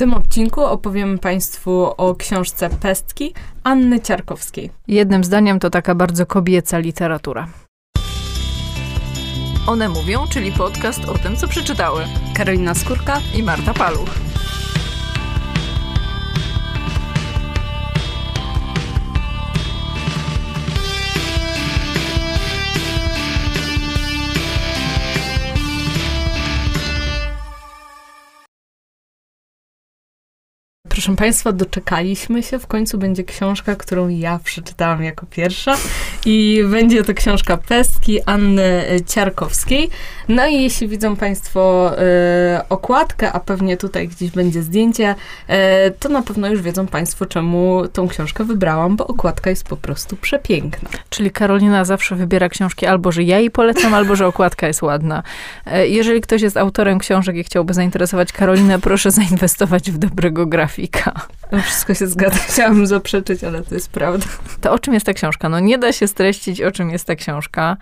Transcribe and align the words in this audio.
tym 0.00 0.14
odcinku 0.14 0.60
opowiemy 0.60 1.18
Państwu 1.18 1.94
o 1.96 2.14
książce 2.14 2.70
Pestki 2.70 3.34
Anny 3.64 4.00
Ciarkowskiej. 4.00 4.70
Jednym 4.88 5.24
zdaniem 5.24 5.58
to 5.58 5.70
taka 5.70 5.94
bardzo 5.94 6.26
kobieca 6.26 6.78
literatura. 6.78 7.48
One 9.66 9.88
mówią, 9.88 10.26
czyli 10.30 10.52
podcast 10.52 11.04
o 11.04 11.18
tym, 11.18 11.36
co 11.36 11.48
przeczytały. 11.48 12.04
Karolina 12.36 12.74
Skórka 12.74 13.20
i 13.38 13.42
Marta 13.42 13.74
Paluch. 13.74 14.29
Proszę 30.90 31.16
Państwa, 31.16 31.52
doczekaliśmy 31.52 32.42
się. 32.42 32.58
W 32.58 32.66
końcu 32.66 32.98
będzie 32.98 33.24
książka, 33.24 33.76
którą 33.76 34.08
ja 34.08 34.40
przeczytałam 34.44 35.02
jako 35.02 35.26
pierwsza. 35.26 35.76
I 36.26 36.64
będzie 36.70 37.04
to 37.04 37.14
książka 37.14 37.56
Pestki 37.56 38.22
Anny 38.22 38.84
Ciarkowskiej. 39.06 39.90
No 40.28 40.46
i 40.46 40.62
jeśli 40.62 40.88
widzą 40.88 41.16
Państwo 41.16 41.92
e, 41.98 42.64
okładkę, 42.68 43.32
a 43.32 43.40
pewnie 43.40 43.76
tutaj 43.76 44.08
gdzieś 44.08 44.30
będzie 44.30 44.62
zdjęcie, 44.62 45.14
e, 45.48 45.90
to 45.90 46.08
na 46.08 46.22
pewno 46.22 46.48
już 46.48 46.62
wiedzą 46.62 46.86
Państwo, 46.86 47.26
czemu 47.26 47.82
tą 47.92 48.08
książkę 48.08 48.44
wybrałam, 48.44 48.96
bo 48.96 49.06
okładka 49.06 49.50
jest 49.50 49.64
po 49.64 49.76
prostu 49.76 50.16
przepiękna. 50.16 50.88
Czyli 51.10 51.30
Karolina 51.30 51.84
zawsze 51.84 52.16
wybiera 52.16 52.48
książki 52.48 52.86
albo, 52.86 53.12
że 53.12 53.22
ja 53.22 53.38
jej 53.38 53.50
polecam, 53.50 53.94
albo, 53.94 54.16
że 54.16 54.26
okładka 54.26 54.66
jest 54.66 54.82
ładna. 54.82 55.22
E, 55.66 55.88
jeżeli 55.88 56.20
ktoś 56.20 56.42
jest 56.42 56.56
autorem 56.56 56.98
książek 56.98 57.36
i 57.36 57.44
chciałby 57.44 57.74
zainteresować 57.74 58.32
Karolinę, 58.32 58.78
proszę 58.78 59.10
zainwestować 59.10 59.90
w 59.90 59.98
dobrego 59.98 60.46
grafika. 60.46 60.79
No, 61.52 61.60
wszystko 61.62 61.94
się 61.94 62.06
zgadza. 62.06 62.38
Chciałabym 62.48 62.86
zaprzeczyć, 62.86 63.44
ale 63.44 63.62
to 63.62 63.74
jest 63.74 63.90
prawda. 63.90 64.26
To 64.60 64.72
o 64.72 64.78
czym 64.78 64.94
jest 64.94 65.06
ta 65.06 65.12
książka? 65.12 65.48
No 65.48 65.60
nie 65.60 65.78
da 65.78 65.92
się 65.92 66.08
streścić, 66.08 66.62
o 66.62 66.70
czym 66.72 66.90
jest 66.90 67.04
ta 67.04 67.14
książka. 67.14 67.76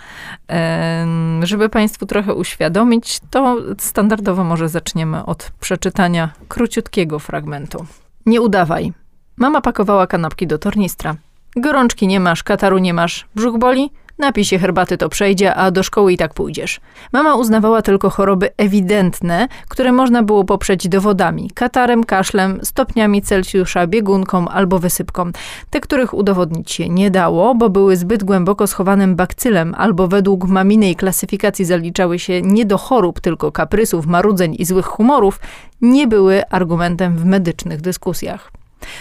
Żeby 1.43 1.69
Państwu 1.69 2.07
trochę 2.07 2.35
uświadomić, 2.35 3.21
to 3.31 3.57
standardowo 3.79 4.45
może 4.45 4.69
zaczniemy 4.69 5.25
od 5.25 5.51
przeczytania 5.61 6.31
króciutkiego 6.49 7.19
fragmentu. 7.19 7.87
Nie 8.27 8.41
udawaj. 8.41 8.93
Mama 9.37 9.61
pakowała 9.61 10.07
kanapki 10.07 10.47
do 10.47 10.59
tornistra. 10.59 11.15
Gorączki 11.57 12.07
nie 12.07 12.21
masz, 12.21 12.43
kataru 12.43 12.79
nie 12.79 12.95
masz, 12.95 13.27
brzuch 13.35 13.59
boli? 13.59 13.91
Napij 14.19 14.45
się 14.45 14.59
herbaty, 14.59 14.99
to 14.99 15.09
przejdzie, 15.09 15.55
a 15.55 15.71
do 15.71 15.83
szkoły 15.83 16.13
i 16.13 16.17
tak 16.17 16.35
pójdziesz. 16.35 16.81
Mama 17.13 17.35
uznawała 17.35 17.83
tylko 17.83 18.11
choroby 18.11 18.49
ewidentne, 18.57 19.49
które 19.69 19.93
można 19.93 20.23
było 20.23 20.45
poprzeć 20.45 20.89
dowodami: 20.89 21.51
katarem, 21.55 22.05
kaszlem, 22.05 22.61
stopniami 22.63 23.23
Celsjusza, 23.23 23.87
biegunką 23.87 24.49
albo 24.49 24.79
wysypką. 24.79 25.31
Te, 25.71 25.81
których 25.81 26.15
udowodnić 26.15 26.71
się 26.71 26.89
nie 26.89 27.11
dało, 27.11 27.55
bo 27.55 27.71
były 27.71 27.97
zbyt 27.97 28.25
głęboko 28.25 28.67
schowanym 28.67 29.17
bakcylem, 29.17 29.75
albo 29.79 30.09
według 30.09 30.49
maminej 30.49 30.97
klasyfikacji 30.97 31.65
zaliczały 31.65 32.19
się 32.19 32.43
nie 32.43 32.65
do 32.65 32.79
chorób, 32.79 33.21
tylko 33.21 33.53
kaprysów, 33.53 34.07
marudzeń 34.07 34.57
i 34.59 34.65
złych 34.65 34.87
humorów, 34.87 35.41
nie 35.81 36.07
były 36.07 36.47
argumentem 36.47 37.17
w 37.17 37.25
medycznych 37.25 37.81
dyskusjach. 37.81 38.58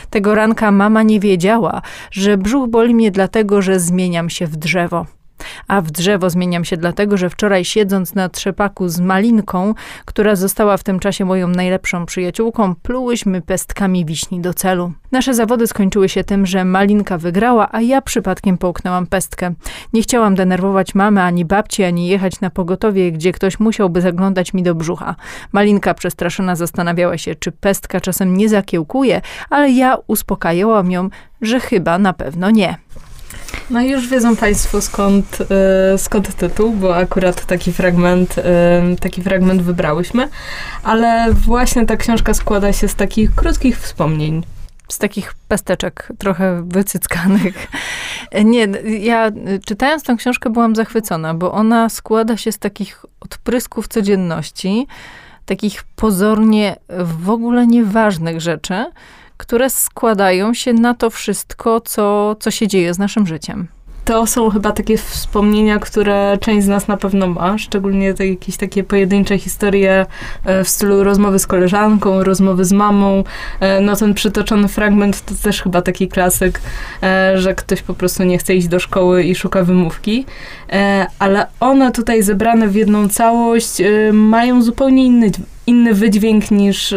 Tego 0.09 0.35
ranka 0.35 0.71
mama 0.71 1.03
nie 1.03 1.19
wiedziała, 1.19 1.81
że 2.11 2.37
brzuch 2.37 2.69
boli 2.69 2.95
mnie 2.95 3.11
dlatego, 3.11 3.61
że 3.61 3.79
zmieniam 3.79 4.29
się 4.29 4.47
w 4.47 4.55
drzewo. 4.55 5.16
A 5.67 5.81
w 5.81 5.91
drzewo 5.91 6.29
zmieniam 6.29 6.65
się 6.65 6.77
dlatego, 6.77 7.17
że 7.17 7.29
wczoraj 7.29 7.65
siedząc 7.65 8.15
na 8.15 8.29
trzepaku 8.29 8.89
z 8.89 8.99
malinką, 8.99 9.73
która 10.05 10.35
została 10.35 10.77
w 10.77 10.83
tym 10.83 10.99
czasie 10.99 11.25
moją 11.25 11.47
najlepszą 11.47 12.05
przyjaciółką, 12.05 12.75
plułyśmy 12.75 13.41
pestkami 13.41 14.05
wiśni 14.05 14.39
do 14.41 14.53
celu. 14.53 14.91
Nasze 15.11 15.33
zawody 15.33 15.67
skończyły 15.67 16.09
się 16.09 16.23
tym, 16.23 16.45
że 16.45 16.65
malinka 16.65 17.17
wygrała, 17.17 17.69
a 17.71 17.81
ja 17.81 18.01
przypadkiem 18.01 18.57
połknęłam 18.57 19.07
pestkę. 19.07 19.53
Nie 19.93 20.01
chciałam 20.01 20.35
denerwować 20.35 20.95
mamy 20.95 21.21
ani 21.21 21.45
babci, 21.45 21.83
ani 21.83 22.07
jechać 22.07 22.41
na 22.41 22.49
pogotowie, 22.49 23.11
gdzie 23.11 23.31
ktoś 23.31 23.59
musiałby 23.59 24.01
zaglądać 24.01 24.53
mi 24.53 24.63
do 24.63 24.75
brzucha. 24.75 25.15
Malinka 25.51 25.93
przestraszona 25.93 26.55
zastanawiała 26.55 27.17
się, 27.17 27.35
czy 27.35 27.51
pestka 27.51 28.01
czasem 28.01 28.37
nie 28.37 28.49
zakiełkuje, 28.49 29.21
ale 29.49 29.71
ja 29.71 29.97
uspokajałam 30.07 30.91
ją, 30.91 31.09
że 31.41 31.59
chyba 31.59 31.97
na 31.97 32.13
pewno 32.13 32.51
nie. 32.51 32.77
No 33.69 33.81
i 33.81 33.89
już 33.89 34.07
wiedzą 34.07 34.35
Państwo 34.35 34.81
skąd, 34.81 35.37
y, 35.41 35.97
skąd 35.97 36.35
tytuł, 36.35 36.71
bo 36.71 36.95
akurat 36.95 37.45
taki 37.45 37.73
fragment, 37.73 38.37
y, 38.37 38.41
taki 38.99 39.23
fragment 39.23 39.61
wybrałyśmy, 39.61 40.29
ale 40.83 41.33
właśnie 41.33 41.85
ta 41.85 41.97
książka 41.97 42.33
składa 42.33 42.73
się 42.73 42.87
z 42.87 42.95
takich 42.95 43.35
krótkich 43.35 43.79
wspomnień. 43.79 44.43
Z 44.89 44.97
takich 44.97 45.33
pesteczek 45.47 46.09
trochę 46.17 46.63
wycyckanych. 46.67 47.67
Nie, 48.45 48.67
ja 48.99 49.31
czytając 49.65 50.03
tę 50.03 50.15
książkę 50.15 50.49
byłam 50.49 50.75
zachwycona, 50.75 51.33
bo 51.33 51.51
ona 51.51 51.89
składa 51.89 52.37
się 52.37 52.51
z 52.51 52.57
takich 52.57 53.05
odprysków 53.19 53.87
codzienności, 53.87 54.87
takich 55.45 55.83
pozornie 55.83 56.75
w 56.99 57.29
ogóle 57.29 57.67
nieważnych 57.67 58.41
rzeczy, 58.41 58.85
które 59.37 59.69
składają 59.69 60.53
się 60.53 60.73
na 60.73 60.93
to 60.93 61.09
wszystko, 61.09 61.81
co, 61.81 62.35
co 62.39 62.51
się 62.51 62.67
dzieje 62.67 62.93
z 62.93 62.99
naszym 62.99 63.27
życiem 63.27 63.67
to 64.07 64.27
są 64.27 64.49
chyba 64.49 64.71
takie 64.71 64.97
wspomnienia, 64.97 65.79
które 65.79 66.37
część 66.41 66.65
z 66.65 66.67
nas 66.67 66.87
na 66.87 66.97
pewno 66.97 67.27
ma, 67.27 67.57
szczególnie 67.57 68.13
te 68.13 68.27
jakieś 68.27 68.57
takie 68.57 68.83
pojedyncze 68.83 69.37
historie 69.37 70.05
e, 70.45 70.63
w 70.63 70.69
stylu 70.69 71.03
rozmowy 71.03 71.39
z 71.39 71.47
koleżanką, 71.47 72.23
rozmowy 72.23 72.65
z 72.65 72.71
mamą. 72.71 73.23
E, 73.59 73.81
no 73.81 73.95
ten 73.95 74.13
przytoczony 74.13 74.67
fragment 74.67 75.25
to 75.25 75.35
też 75.43 75.61
chyba 75.61 75.81
taki 75.81 76.07
klasyk, 76.07 76.61
e, 77.03 77.37
że 77.37 77.55
ktoś 77.55 77.81
po 77.81 77.93
prostu 77.93 78.23
nie 78.23 78.37
chce 78.37 78.55
iść 78.55 78.67
do 78.67 78.79
szkoły 78.79 79.23
i 79.23 79.35
szuka 79.35 79.63
wymówki. 79.63 80.25
Ale 81.19 81.47
one 81.59 81.91
tutaj 81.91 82.23
zebrane 82.23 82.67
w 82.67 82.75
jedną 82.75 83.09
całość 83.09 83.81
mają 84.13 84.61
zupełnie 84.61 85.05
inny, 85.05 85.31
inny 85.67 85.93
wydźwięk 85.93 86.51
niż 86.51 86.93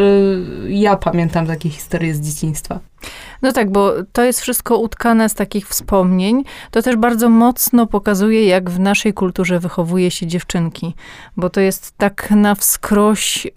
ja 0.69 0.97
pamiętam 0.97 1.47
takie 1.47 1.71
historie 1.71 2.15
z 2.15 2.21
dzieciństwa. 2.21 2.81
No 3.43 3.53
tak, 3.53 3.71
bo 3.71 3.93
to 4.13 4.25
jest 4.25 4.41
wszystko 4.41 4.79
utkane 4.79 5.29
z 5.29 5.35
takich 5.35 5.69
wspomnień. 5.69 6.45
To 6.71 6.83
też 6.83 6.97
bardzo 6.97 7.29
mocno 7.29 7.87
pokazuje, 7.87 8.47
jak 8.47 8.71
w 8.71 8.79
naszej 8.79 9.15
kulturze 9.15 9.59
wychowuje 9.59 10.11
się 10.11 10.27
dziewczynki, 10.27 10.95
bo 11.37 11.51
to 11.51 11.61
jest 11.61 11.95
tak 11.97 12.31
na 12.31 12.55
wskroś, 12.55 13.47
y, 13.47 13.51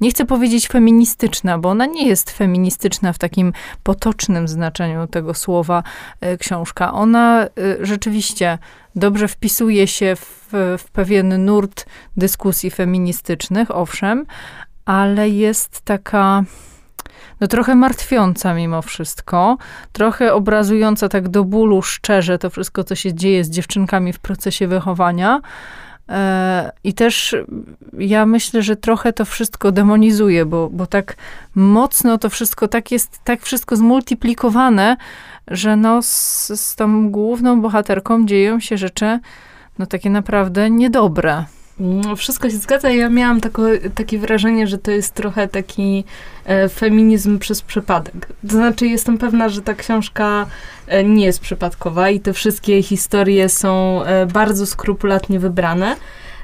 nie 0.00 0.10
chcę 0.10 0.24
powiedzieć 0.24 0.68
feministyczna, 0.68 1.58
bo 1.58 1.68
ona 1.68 1.86
nie 1.86 2.08
jest 2.08 2.30
feministyczna 2.30 3.12
w 3.12 3.18
takim 3.18 3.52
potocznym 3.82 4.48
znaczeniu 4.48 5.06
tego 5.06 5.34
słowa 5.34 5.82
y, 6.24 6.38
książka. 6.38 6.92
Ona 6.92 7.46
y, 7.46 7.86
rzeczywiście 7.86 8.58
dobrze 8.96 9.28
wpisuje 9.28 9.86
się 9.86 10.16
w, 10.16 10.48
w 10.78 10.84
pewien 10.92 11.44
nurt 11.44 11.86
dyskusji 12.16 12.70
feministycznych, 12.70 13.70
owszem, 13.70 14.26
ale 14.84 15.28
jest 15.28 15.80
taka 15.80 16.44
no 17.40 17.46
trochę 17.46 17.74
martwiąca 17.74 18.54
mimo 18.54 18.82
wszystko, 18.82 19.58
trochę 19.92 20.34
obrazująca 20.34 21.08
tak 21.08 21.28
do 21.28 21.44
bólu 21.44 21.82
szczerze 21.82 22.38
to 22.38 22.50
wszystko, 22.50 22.84
co 22.84 22.94
się 22.94 23.14
dzieje 23.14 23.44
z 23.44 23.50
dziewczynkami 23.50 24.12
w 24.12 24.18
procesie 24.18 24.68
wychowania. 24.68 25.40
E, 26.08 26.72
I 26.84 26.94
też 26.94 27.36
ja 27.98 28.26
myślę, 28.26 28.62
że 28.62 28.76
trochę 28.76 29.12
to 29.12 29.24
wszystko 29.24 29.72
demonizuje, 29.72 30.46
bo, 30.46 30.70
bo 30.70 30.86
tak 30.86 31.16
mocno 31.54 32.18
to 32.18 32.30
wszystko 32.30 32.68
tak 32.68 32.92
jest, 32.92 33.20
tak 33.24 33.42
wszystko 33.42 33.76
zmultiplikowane, 33.76 34.96
że 35.48 35.76
no 35.76 36.02
z, 36.02 36.46
z 36.60 36.76
tą 36.76 37.10
główną 37.10 37.60
bohaterką 37.60 38.26
dzieją 38.26 38.60
się 38.60 38.78
rzeczy 38.78 39.18
no 39.78 39.86
takie 39.86 40.10
naprawdę 40.10 40.70
niedobre. 40.70 41.44
No, 41.80 42.16
wszystko 42.16 42.50
się 42.50 42.56
zgadza. 42.56 42.90
Ja 42.90 43.08
miałam 43.08 43.40
tako, 43.40 43.62
takie 43.94 44.18
wrażenie, 44.18 44.66
że 44.66 44.78
to 44.78 44.90
jest 44.90 45.14
trochę 45.14 45.48
taki 45.48 46.04
e, 46.44 46.68
feminizm 46.68 47.38
przez 47.38 47.62
przypadek. 47.62 48.28
To 48.48 48.52
znaczy, 48.52 48.86
jestem 48.86 49.18
pewna, 49.18 49.48
że 49.48 49.62
ta 49.62 49.74
książka 49.74 50.46
e, 50.86 51.04
nie 51.04 51.24
jest 51.24 51.40
przypadkowa 51.40 52.10
i 52.10 52.20
te 52.20 52.32
wszystkie 52.32 52.82
historie 52.82 53.48
są 53.48 54.02
e, 54.04 54.26
bardzo 54.26 54.66
skrupulatnie 54.66 55.38
wybrane, 55.38 55.96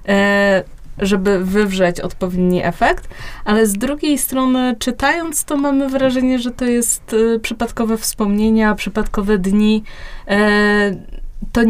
e, 0.08 0.64
żeby 0.98 1.44
wywrzeć 1.44 2.00
odpowiedni 2.00 2.64
efekt, 2.64 3.08
ale 3.44 3.66
z 3.66 3.72
drugiej 3.72 4.18
strony, 4.18 4.76
czytając 4.78 5.44
to, 5.44 5.56
mamy 5.56 5.88
wrażenie, 5.88 6.38
że 6.38 6.50
to 6.50 6.64
jest 6.64 7.16
e, 7.34 7.38
przypadkowe 7.38 7.96
wspomnienia, 7.96 8.74
przypadkowe 8.74 9.38
dni. 9.38 9.84
E, 10.28 11.21
to 11.52 11.60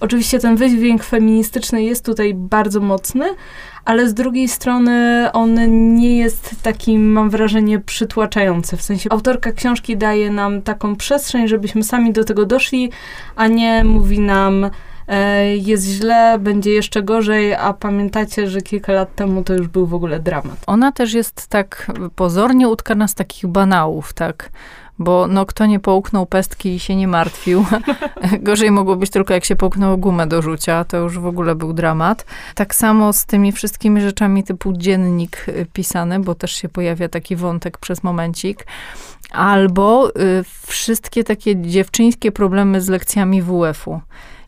Oczywiście 0.00 0.38
ten 0.38 0.56
wydźwięk 0.56 1.04
feministyczny 1.04 1.82
jest 1.82 2.04
tutaj 2.04 2.34
bardzo 2.34 2.80
mocny, 2.80 3.24
ale 3.84 4.08
z 4.08 4.14
drugiej 4.14 4.48
strony 4.48 5.26
on 5.32 5.54
nie 5.94 6.18
jest 6.18 6.62
taki, 6.62 6.98
mam 6.98 7.30
wrażenie, 7.30 7.80
przytłaczający. 7.80 8.76
W 8.76 8.82
sensie 8.82 9.10
autorka 9.12 9.52
książki 9.52 9.96
daje 9.96 10.30
nam 10.30 10.62
taką 10.62 10.96
przestrzeń, 10.96 11.48
żebyśmy 11.48 11.84
sami 11.84 12.12
do 12.12 12.24
tego 12.24 12.46
doszli, 12.46 12.90
a 13.36 13.46
nie 13.46 13.84
mówi 13.84 14.20
nam, 14.20 14.70
e, 15.08 15.56
jest 15.56 15.86
źle, 15.86 16.38
będzie 16.38 16.70
jeszcze 16.70 17.02
gorzej, 17.02 17.54
a 17.54 17.72
pamiętacie, 17.72 18.48
że 18.48 18.60
kilka 18.60 18.92
lat 18.92 19.14
temu 19.14 19.44
to 19.44 19.54
już 19.54 19.68
był 19.68 19.86
w 19.86 19.94
ogóle 19.94 20.20
dramat. 20.20 20.56
Ona 20.66 20.92
też 20.92 21.12
jest 21.12 21.46
tak 21.46 21.92
pozornie 22.16 22.68
utkana 22.68 23.08
z 23.08 23.14
takich 23.14 23.46
banałów, 23.46 24.12
tak? 24.12 24.50
Bo 24.98 25.26
no, 25.26 25.46
kto 25.46 25.66
nie 25.66 25.80
połknął 25.80 26.26
pestki 26.26 26.74
i 26.74 26.80
się 26.80 26.96
nie 26.96 27.08
martwił. 27.08 27.64
Gorzej 28.40 28.70
mogło 28.70 28.96
być 28.96 29.10
tylko 29.10 29.34
jak 29.34 29.44
się 29.44 29.56
połknęło 29.56 29.96
gumę 29.96 30.26
do 30.26 30.42
rzucia, 30.42 30.84
to 30.84 30.96
już 30.96 31.18
w 31.18 31.26
ogóle 31.26 31.54
był 31.54 31.72
dramat. 31.72 32.26
Tak 32.54 32.74
samo 32.74 33.12
z 33.12 33.26
tymi 33.26 33.52
wszystkimi 33.52 34.00
rzeczami 34.00 34.44
typu 34.44 34.72
dziennik 34.72 35.46
y, 35.48 35.66
pisany, 35.72 36.20
bo 36.20 36.34
też 36.34 36.52
się 36.52 36.68
pojawia 36.68 37.08
taki 37.08 37.36
wątek 37.36 37.78
przez 37.78 38.02
momencik. 38.02 38.66
Albo 39.30 40.10
y, 40.10 40.44
wszystkie 40.66 41.24
takie 41.24 41.62
dziewczyńskie 41.62 42.32
problemy 42.32 42.80
z 42.80 42.88
lekcjami 42.88 43.42
WF-u. 43.42 44.00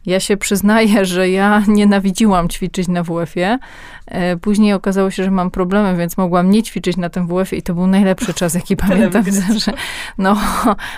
Ja 0.08 0.20
się 0.20 0.36
przyznaję, 0.36 1.06
że 1.06 1.30
ja 1.30 1.62
nienawidziłam 1.68 2.48
ćwiczyć 2.48 2.88
na 2.88 3.02
WF-ie. 3.02 3.58
E, 4.06 4.36
później 4.36 4.72
okazało 4.72 5.10
się, 5.10 5.24
że 5.24 5.30
mam 5.30 5.50
problemy, 5.50 5.98
więc 5.98 6.16
mogłam 6.16 6.50
nie 6.50 6.62
ćwiczyć 6.62 6.96
na 6.96 7.10
tym 7.10 7.26
WF-ie 7.26 7.60
i 7.60 7.62
to 7.62 7.74
był 7.74 7.86
najlepszy 7.86 8.34
czas, 8.34 8.54
jaki 8.54 8.76
pamiętam, 8.88 9.24
że 9.58 9.72
no, 10.18 10.36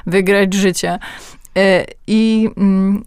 wygrać 0.07 0.55
życie. 0.55 0.99
E, 1.57 1.85
I 2.07 2.49
mm, 2.57 3.05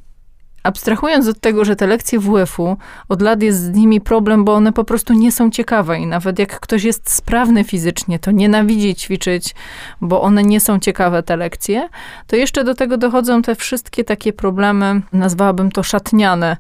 abstrahując 0.64 1.28
od 1.28 1.40
tego, 1.40 1.66
że 1.66 1.76
te 1.76 1.88
lekcje 1.88 2.20
WF-u, 2.20 2.78
od 3.10 3.22
lat 3.22 3.42
jest 3.42 3.60
z 3.64 3.70
nimi 3.70 4.02
problem, 4.02 4.46
bo 4.46 4.54
one 4.54 4.74
po 4.74 4.84
prostu 4.84 5.14
nie 5.14 5.32
są 5.32 5.52
ciekawe 5.52 6.00
i 6.00 6.08
nawet 6.08 6.40
jak 6.40 6.60
ktoś 6.60 6.84
jest 6.84 7.12
sprawny 7.12 7.64
fizycznie, 7.64 8.20
to 8.20 8.32
nienawidzi 8.32 8.96
ćwiczyć, 8.96 9.56
bo 10.02 10.22
one 10.22 10.44
nie 10.44 10.60
są 10.60 10.80
ciekawe, 10.80 11.24
te 11.24 11.38
lekcje, 11.38 11.90
to 12.28 12.36
jeszcze 12.36 12.64
do 12.64 12.76
tego 12.76 12.98
dochodzą 12.98 13.42
te 13.42 13.56
wszystkie 13.56 14.04
takie 14.04 14.34
problemy, 14.34 15.02
nazwałabym 15.14 15.72
to 15.72 15.84
szatniane, 15.84 16.58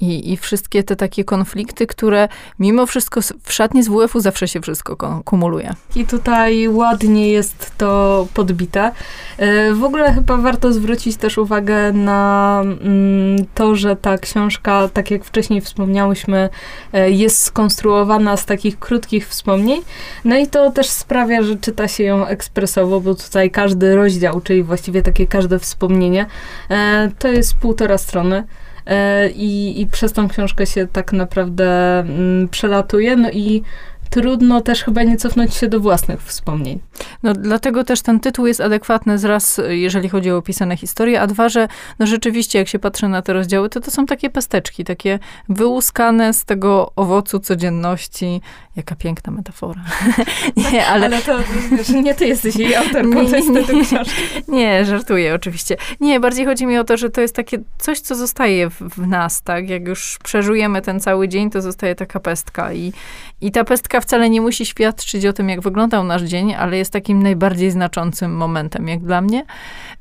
i, 0.00 0.32
I 0.32 0.36
wszystkie 0.36 0.82
te 0.82 0.96
takie 0.96 1.24
konflikty, 1.24 1.86
które 1.86 2.28
mimo 2.58 2.86
wszystko 2.86 3.20
w 3.42 3.52
szatni 3.52 3.82
z 3.82 3.88
WF-u 3.88 4.20
zawsze 4.20 4.48
się 4.48 4.60
wszystko 4.60 5.22
kumuluje. 5.24 5.74
I 5.96 6.04
tutaj 6.04 6.68
ładnie 6.68 7.28
jest 7.28 7.72
to 7.78 8.26
podbite. 8.34 8.92
E, 9.38 9.72
w 9.72 9.84
ogóle 9.84 10.12
chyba 10.12 10.36
warto 10.36 10.72
zwrócić 10.72 11.16
też 11.16 11.38
uwagę 11.38 11.92
na 11.92 12.60
mm, 12.62 13.46
to, 13.54 13.76
że 13.76 13.96
ta 13.96 14.18
książka, 14.18 14.88
tak 14.92 15.10
jak 15.10 15.24
wcześniej 15.24 15.60
wspomniałyśmy, 15.60 16.48
e, 16.92 17.10
jest 17.10 17.42
skonstruowana 17.42 18.36
z 18.36 18.46
takich 18.46 18.78
krótkich 18.78 19.28
wspomnień. 19.28 19.82
No 20.24 20.38
i 20.38 20.46
to 20.46 20.70
też 20.70 20.88
sprawia, 20.88 21.42
że 21.42 21.56
czyta 21.56 21.88
się 21.88 22.04
ją 22.04 22.26
ekspresowo, 22.26 23.00
bo 23.00 23.14
tutaj 23.14 23.50
każdy 23.50 23.96
rozdział, 23.96 24.40
czyli 24.40 24.62
właściwie 24.62 25.02
takie 25.02 25.26
każde 25.26 25.58
wspomnienie, 25.58 26.26
e, 26.70 27.10
to 27.18 27.28
jest 27.28 27.54
półtora 27.54 27.98
strony. 27.98 28.44
E, 28.88 29.28
i, 29.30 29.80
i 29.80 29.86
przez 29.86 30.12
tą 30.12 30.28
książkę 30.28 30.66
się 30.66 30.86
tak 30.86 31.12
naprawdę 31.12 31.98
mm, 31.98 32.48
przelatuje. 32.48 33.16
No 33.16 33.30
i 33.30 33.62
trudno 34.10 34.60
też 34.60 34.84
chyba 34.84 35.02
nie 35.02 35.16
cofnąć 35.16 35.54
się 35.54 35.68
do 35.68 35.80
własnych 35.80 36.22
wspomnień. 36.22 36.80
No 37.22 37.32
dlatego 37.32 37.84
też 37.84 38.02
ten 38.02 38.20
tytuł 38.20 38.46
jest 38.46 38.60
adekwatny 38.60 39.18
z 39.18 39.24
raz, 39.24 39.60
jeżeli 39.68 40.08
chodzi 40.08 40.30
o 40.30 40.36
opisane 40.36 40.76
historie, 40.76 41.20
a 41.20 41.26
dwa, 41.26 41.48
że 41.48 41.68
no 41.98 42.06
rzeczywiście 42.06 42.58
jak 42.58 42.68
się 42.68 42.78
patrzy 42.78 43.08
na 43.08 43.22
te 43.22 43.32
rozdziały, 43.32 43.68
to 43.68 43.80
to 43.80 43.90
są 43.90 44.06
takie 44.06 44.30
pesteczki, 44.30 44.84
takie 44.84 45.18
wyłuskane 45.48 46.34
z 46.34 46.44
tego 46.44 46.92
owocu 46.96 47.40
codzienności. 47.40 48.40
Jaka 48.78 48.96
piękna 48.96 49.32
metafora. 49.32 49.80
nie, 50.72 50.86
ale... 50.86 51.06
ale 51.06 51.22
to 51.22 51.38
że 51.82 52.02
nie 52.02 52.14
ty 52.14 52.26
jesteś 52.26 52.56
jej 52.56 52.76
autorką, 52.76 53.22
nie, 53.22 53.30
to 53.30 53.36
jest 53.36 53.52
tytuł 53.52 53.82
książki. 53.82 54.22
Nie, 54.48 54.84
żartuję 54.84 55.34
oczywiście. 55.34 55.76
Nie, 56.00 56.20
bardziej 56.20 56.46
chodzi 56.46 56.66
mi 56.66 56.78
o 56.78 56.84
to, 56.84 56.96
że 56.96 57.10
to 57.10 57.20
jest 57.20 57.34
takie 57.34 57.58
coś, 57.78 58.00
co 58.00 58.14
zostaje 58.14 58.70
w, 58.70 58.80
w 58.80 59.06
nas, 59.06 59.42
tak? 59.42 59.68
Jak 59.68 59.88
już 59.88 60.18
przeżujemy 60.24 60.82
ten 60.82 61.00
cały 61.00 61.28
dzień, 61.28 61.50
to 61.50 61.62
zostaje 61.62 61.94
taka 61.94 62.20
pestka 62.20 62.72
i, 62.72 62.92
i 63.40 63.52
ta 63.52 63.64
pestka 63.64 64.00
wcale 64.00 64.30
nie 64.30 64.40
musi 64.40 64.66
świadczyć 64.66 65.26
o 65.26 65.32
tym, 65.32 65.48
jak 65.48 65.60
wyglądał 65.60 66.04
nasz 66.04 66.22
dzień, 66.22 66.54
ale 66.54 66.76
jest 66.76 66.92
takim 66.92 67.22
najbardziej 67.22 67.70
znaczącym 67.70 68.36
momentem, 68.36 68.88
jak 68.88 69.00
dla 69.00 69.20
mnie. 69.20 69.44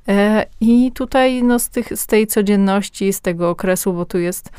E, 0.07 0.45
I 0.61 0.91
tutaj 0.91 1.43
no, 1.43 1.59
z, 1.59 1.69
tych, 1.69 1.99
z 1.99 2.07
tej 2.07 2.27
codzienności, 2.27 3.13
z 3.13 3.21
tego 3.21 3.49
okresu, 3.49 3.93
bo 3.93 4.05
tu 4.05 4.19
jest 4.19 4.49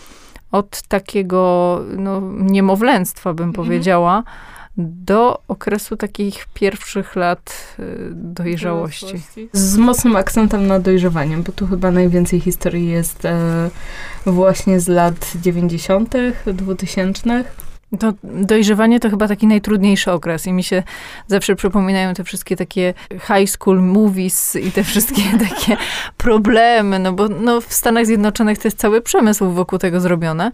od 0.52 0.82
takiego 0.82 1.80
no, 1.96 2.20
niemowlęctwa, 2.38 3.34
bym 3.34 3.48
mhm. 3.48 3.66
powiedziała, 3.66 4.22
do 4.78 5.42
okresu 5.48 5.96
takich 5.96 6.46
pierwszych 6.54 7.16
lat 7.16 7.74
e, 7.78 7.82
dojrzałości. 8.12 9.20
Z 9.52 9.76
mocnym 9.76 10.16
akcentem 10.16 10.66
na 10.66 10.80
dojrzewanie, 10.80 11.36
bo 11.36 11.52
tu 11.52 11.66
chyba 11.66 11.90
najwięcej 11.90 12.40
historii 12.40 12.88
jest 12.88 13.24
e, 13.24 13.70
właśnie 14.26 14.80
z 14.80 14.88
lat 14.88 15.32
90., 15.42 16.14
2000. 16.46 17.44
To 18.00 18.12
dojrzewanie 18.22 19.00
to 19.00 19.10
chyba 19.10 19.28
taki 19.28 19.46
najtrudniejszy 19.46 20.12
okres 20.12 20.46
i 20.46 20.52
mi 20.52 20.62
się 20.62 20.82
zawsze 21.26 21.56
przypominają 21.56 22.14
te 22.14 22.24
wszystkie 22.24 22.56
takie 22.56 22.94
high 23.10 23.50
school 23.50 23.82
movies 23.82 24.56
i 24.56 24.72
te 24.72 24.84
wszystkie 24.84 25.22
takie 25.48 25.76
problemy, 26.16 26.98
no 26.98 27.12
bo 27.12 27.28
no, 27.28 27.60
w 27.60 27.72
Stanach 27.74 28.06
Zjednoczonych 28.06 28.58
to 28.58 28.68
jest 28.68 28.78
cały 28.78 29.00
przemysł 29.00 29.50
wokół 29.50 29.78
tego 29.78 30.00
zrobione. 30.00 30.52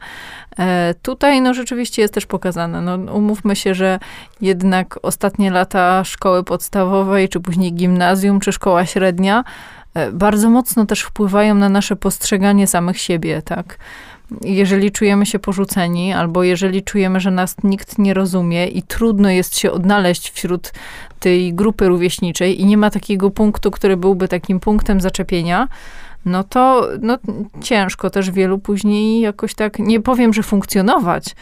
E, 0.59 0.95
tutaj 1.03 1.41
no 1.41 1.55
rzeczywiście 1.55 2.03
jest 2.03 2.15
też 2.15 2.27
pokazane. 2.27 2.81
No, 2.81 3.13
umówmy 3.13 3.57
się, 3.57 3.75
że 3.75 3.99
jednak 4.41 4.99
ostatnie 5.03 5.51
lata 5.51 6.05
szkoły 6.05 6.45
podstawowej, 6.45 7.29
czy 7.29 7.41
później 7.41 7.73
gimnazjum, 7.73 8.41
czy 8.41 8.53
szkoła 8.53 8.87
średnia 8.87 9.45
e, 9.95 10.13
bardzo 10.13 10.51
mocno 10.51 10.87
też 10.87 11.03
wpływają 11.03 11.55
na 11.55 11.69
nasze 11.69 11.97
postrzeganie 11.97 12.67
samych 12.67 13.01
siebie, 13.01 13.43
tak? 13.43 13.79
Jeżeli 14.43 14.93
czujemy 14.93 15.27
się 15.27 15.39
porzuceni, 15.39 16.13
albo 16.13 16.43
jeżeli 16.43 16.83
czujemy, 16.83 17.21
że 17.21 17.31
nas 17.31 17.57
nikt 17.65 17.99
nie 17.99 18.15
rozumie 18.15 18.67
i 18.67 18.83
trudno 18.83 19.31
jest 19.31 19.59
się 19.59 19.71
odnaleźć 19.71 20.31
wśród 20.31 20.73
tej 21.21 21.55
grupy 21.55 21.89
rówieśniczej 21.89 22.61
i 22.61 22.67
nie 22.67 22.77
ma 22.77 22.91
takiego 22.91 23.31
punktu, 23.31 23.71
który 23.71 23.97
byłby 23.97 24.29
takim 24.29 24.61
punktem 24.61 25.01
zaczepienia, 25.01 25.69
no 26.25 26.45
to 26.45 26.89
no, 27.01 27.19
ciężko 27.61 28.11
też 28.11 28.31
wielu 28.31 28.59
później 28.59 29.21
jakoś 29.21 29.55
tak, 29.55 29.79
nie 29.79 30.01
powiem, 30.01 30.33
że 30.33 30.43
funkcjonować, 30.43 31.35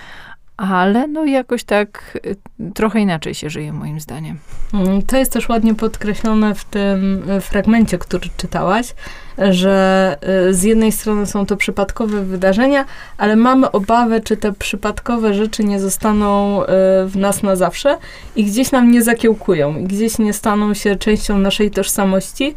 ale 0.62 1.08
no 1.08 1.24
jakoś 1.24 1.64
tak 1.64 2.18
y, 2.26 2.72
trochę 2.74 3.00
inaczej 3.00 3.34
się 3.34 3.50
żyje, 3.50 3.72
moim 3.72 4.00
zdaniem. 4.00 4.38
Mm, 4.74 5.02
to 5.02 5.16
jest 5.16 5.32
też 5.32 5.48
ładnie 5.48 5.74
podkreślone 5.74 6.54
w 6.54 6.64
tym 6.64 7.30
y, 7.30 7.40
fragmencie, 7.40 7.98
który 7.98 8.28
czytałaś, 8.36 8.94
że 9.38 10.16
y, 10.48 10.54
z 10.54 10.62
jednej 10.62 10.92
strony 10.92 11.26
są 11.26 11.46
to 11.46 11.56
przypadkowe 11.56 12.24
wydarzenia, 12.24 12.84
ale 13.18 13.36
mamy 13.36 13.70
obawę, 13.70 14.20
czy 14.20 14.36
te 14.36 14.52
przypadkowe 14.52 15.34
rzeczy 15.34 15.64
nie 15.64 15.80
zostaną 15.80 16.62
w 17.06 17.12
nas 17.16 17.42
na 17.42 17.56
zawsze 17.56 17.98
i 18.36 18.44
gdzieś 18.44 18.72
nam 18.72 18.90
nie 18.90 19.02
zakiełkują, 19.02 19.78
i 19.78 19.84
gdzieś 19.84 20.18
nie 20.18 20.32
staną 20.32 20.74
się 20.74 20.96
częścią 20.96 21.38
naszej 21.38 21.70
tożsamości. 21.70 22.54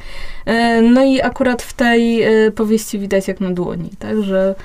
No 0.94 1.04
i 1.04 1.22
akurat 1.22 1.62
w 1.62 1.74
tej 1.74 2.24
powieści 2.56 3.00
widać 3.00 3.28
jak 3.28 3.40
na 3.40 3.52
dłoni, 3.52 3.90
tak, 4.00 4.24
że 4.24 4.56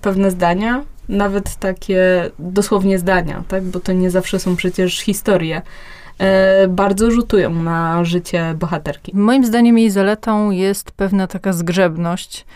pewne 0.00 0.30
zdania, 0.30 0.82
nawet 1.08 1.56
takie 1.56 2.30
dosłownie 2.38 2.98
zdania, 2.98 3.42
tak? 3.48 3.64
bo 3.64 3.80
to 3.80 3.92
nie 3.92 4.10
zawsze 4.10 4.38
są 4.38 4.56
przecież 4.56 5.00
historie, 5.00 5.62
e, 6.18 6.68
bardzo 6.68 7.10
rzutują 7.10 7.50
na 7.54 8.04
życie 8.04 8.54
bohaterki. 8.58 9.12
Moim 9.14 9.44
zdaniem 9.44 9.78
jej 9.78 9.90
zaletą 9.90 10.50
jest 10.50 10.90
pewna 10.90 11.26
taka 11.26 11.52
zgrzebność, 11.52 12.46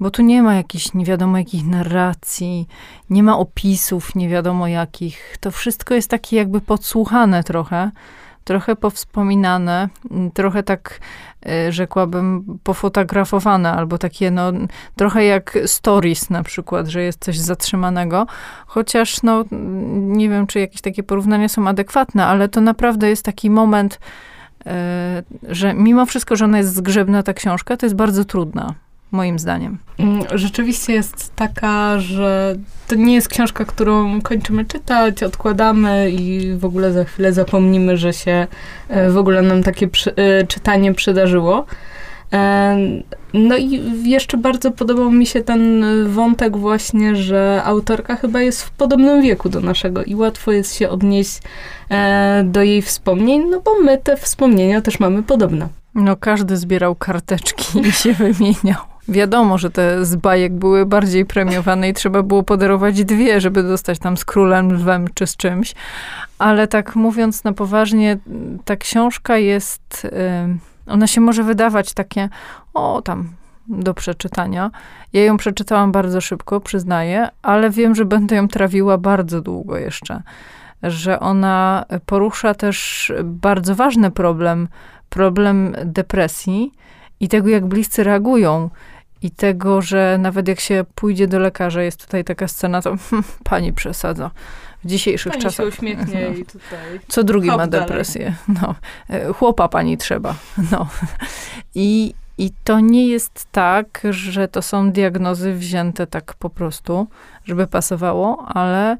bo 0.00 0.10
tu 0.10 0.22
nie 0.22 0.42
ma 0.42 0.54
jakichś 0.54 0.94
nie 0.94 1.04
wiadomo 1.04 1.38
jakich 1.38 1.66
narracji, 1.66 2.68
nie 3.10 3.22
ma 3.22 3.38
opisów 3.38 4.14
nie 4.14 4.28
wiadomo 4.28 4.68
jakich. 4.68 5.36
To 5.40 5.50
wszystko 5.50 5.94
jest 5.94 6.10
takie 6.10 6.36
jakby 6.36 6.60
podsłuchane 6.60 7.44
trochę 7.44 7.90
trochę 8.46 8.76
powspominane, 8.76 9.88
trochę 10.34 10.62
tak 10.62 11.00
e, 11.46 11.72
rzekłabym 11.72 12.58
pofotografowane, 12.64 13.72
albo 13.72 13.98
takie 13.98 14.30
no 14.30 14.52
trochę 14.96 15.24
jak 15.24 15.58
stories 15.66 16.30
na 16.30 16.42
przykład, 16.42 16.88
że 16.88 17.02
jest 17.02 17.24
coś 17.24 17.38
zatrzymanego, 17.38 18.26
chociaż 18.66 19.22
no 19.22 19.44
nie 19.92 20.28
wiem, 20.28 20.46
czy 20.46 20.60
jakieś 20.60 20.80
takie 20.80 21.02
porównania 21.02 21.48
są 21.48 21.68
adekwatne, 21.68 22.26
ale 22.26 22.48
to 22.48 22.60
naprawdę 22.60 23.08
jest 23.08 23.22
taki 23.22 23.50
moment, 23.50 24.00
e, 24.66 25.22
że 25.42 25.74
mimo 25.74 26.06
wszystko, 26.06 26.36
że 26.36 26.44
ona 26.44 26.58
jest 26.58 26.74
zgrzebna, 26.74 27.22
ta 27.22 27.34
książka, 27.34 27.76
to 27.76 27.86
jest 27.86 27.96
bardzo 27.96 28.24
trudna 28.24 28.74
moim 29.12 29.38
zdaniem. 29.38 29.78
Mm, 29.98 30.22
rzeczywiście 30.34 30.92
jest 30.92 31.36
taka, 31.36 31.98
że 31.98 32.56
to 32.88 32.94
nie 32.94 33.14
jest 33.14 33.28
książka, 33.28 33.64
którą 33.64 34.20
kończymy 34.20 34.64
czytać, 34.64 35.22
odkładamy 35.22 36.10
i 36.10 36.54
w 36.54 36.64
ogóle 36.64 36.92
za 36.92 37.04
chwilę 37.04 37.32
zapomnimy, 37.32 37.96
że 37.96 38.12
się 38.12 38.46
e, 38.88 39.10
w 39.10 39.18
ogóle 39.18 39.42
nam 39.42 39.62
takie 39.62 39.88
przy, 39.88 40.14
e, 40.16 40.46
czytanie 40.46 40.94
przydarzyło. 40.94 41.66
E, 42.32 42.76
no 43.34 43.56
i 43.56 43.82
jeszcze 44.10 44.36
bardzo 44.36 44.70
podobał 44.70 45.10
mi 45.10 45.26
się 45.26 45.40
ten 45.40 45.84
wątek 46.08 46.56
właśnie, 46.56 47.16
że 47.16 47.62
autorka 47.64 48.16
chyba 48.16 48.40
jest 48.40 48.62
w 48.62 48.70
podobnym 48.70 49.22
wieku 49.22 49.48
do 49.48 49.60
naszego 49.60 50.04
i 50.04 50.14
łatwo 50.14 50.52
jest 50.52 50.74
się 50.74 50.88
odnieść 50.88 51.42
do 52.44 52.62
jej 52.62 52.82
wspomnień, 52.82 53.42
no 53.50 53.60
bo 53.60 53.80
my 53.80 53.98
te 53.98 54.16
wspomnienia 54.16 54.80
też 54.80 55.00
mamy 55.00 55.22
podobne. 55.22 55.68
No 55.94 56.16
każdy 56.16 56.56
zbierał 56.56 56.94
karteczki 56.94 57.80
i 57.88 57.92
się 57.92 58.12
wymieniał. 58.12 58.95
Wiadomo, 59.08 59.58
że 59.58 59.70
te 59.70 60.04
z 60.04 60.16
bajek 60.16 60.52
były 60.52 60.86
bardziej 60.86 61.26
premiowane 61.26 61.88
i 61.88 61.94
trzeba 61.94 62.22
było 62.22 62.42
podarować 62.42 63.04
dwie, 63.04 63.40
żeby 63.40 63.62
dostać 63.62 63.98
tam 63.98 64.16
z 64.16 64.24
królem, 64.24 64.72
lwem 64.72 65.06
czy 65.14 65.26
z 65.26 65.36
czymś. 65.36 65.74
Ale 66.38 66.68
tak 66.68 66.96
mówiąc 66.96 67.44
na 67.44 67.52
poważnie, 67.52 68.18
ta 68.64 68.76
książka 68.76 69.36
jest, 69.38 70.06
ona 70.86 71.06
się 71.06 71.20
może 71.20 71.42
wydawać 71.42 71.94
takie, 71.94 72.28
o 72.74 73.02
tam, 73.02 73.28
do 73.68 73.94
przeczytania. 73.94 74.70
Ja 75.12 75.24
ją 75.24 75.36
przeczytałam 75.36 75.92
bardzo 75.92 76.20
szybko, 76.20 76.60
przyznaję, 76.60 77.28
ale 77.42 77.70
wiem, 77.70 77.94
że 77.94 78.04
będę 78.04 78.36
ją 78.36 78.48
trawiła 78.48 78.98
bardzo 78.98 79.40
długo 79.40 79.78
jeszcze. 79.78 80.22
Że 80.82 81.20
ona 81.20 81.84
porusza 82.06 82.54
też 82.54 83.12
bardzo 83.24 83.74
ważny 83.74 84.10
problem, 84.10 84.68
problem 85.08 85.76
depresji 85.84 86.72
i 87.20 87.28
tego, 87.28 87.48
jak 87.48 87.66
bliscy 87.66 88.04
reagują. 88.04 88.70
I 89.22 89.30
tego, 89.30 89.82
że 89.82 90.18
nawet 90.20 90.48
jak 90.48 90.60
się 90.60 90.84
pójdzie 90.94 91.26
do 91.26 91.38
lekarza, 91.38 91.82
jest 91.82 92.04
tutaj 92.04 92.24
taka 92.24 92.48
scena, 92.48 92.82
to 92.82 92.96
pani 93.50 93.72
przesadza. 93.72 94.30
W 94.84 94.88
dzisiejszych 94.88 95.32
pani 95.32 95.42
czasach. 95.42 95.66
Się 95.66 95.68
uśmiechnie 95.68 96.28
no, 96.30 96.36
i 96.36 96.44
tutaj. 96.44 97.00
Co 97.08 97.24
drugi 97.24 97.48
ma 97.48 97.66
depresję. 97.66 98.34
No, 98.48 98.74
e, 99.10 99.32
chłopa 99.32 99.68
pani 99.68 99.96
trzeba. 99.98 100.34
No. 100.72 100.88
I, 101.74 102.14
I 102.38 102.50
to 102.64 102.80
nie 102.80 103.08
jest 103.08 103.46
tak, 103.52 104.02
że 104.10 104.48
to 104.48 104.62
są 104.62 104.92
diagnozy 104.92 105.54
wzięte 105.54 106.06
tak 106.06 106.34
po 106.34 106.50
prostu, 106.50 107.06
żeby 107.44 107.66
pasowało, 107.66 108.46
ale 108.48 108.96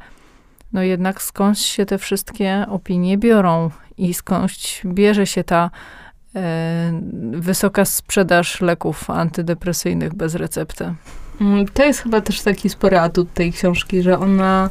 no 0.73 0.82
jednak 0.82 1.23
skądś 1.23 1.61
się 1.61 1.87
te 1.87 1.99
wszystkie 1.99 2.66
opinie 2.68 3.18
biorą 3.18 3.70
i 3.99 4.14
skądś 4.14 4.82
bierze 4.85 5.26
się 5.26 5.44
ta 5.44 5.70
wysoka 7.32 7.84
sprzedaż 7.84 8.60
leków 8.60 9.10
antydepresyjnych 9.10 10.14
bez 10.14 10.34
recepty. 10.34 10.94
Mm, 11.40 11.68
to 11.68 11.84
jest 11.84 12.00
chyba 12.00 12.20
też 12.20 12.40
taki 12.40 12.68
spory 12.68 12.98
atut 12.98 13.34
tej 13.34 13.52
książki, 13.52 14.02
że 14.02 14.18
ona 14.18 14.70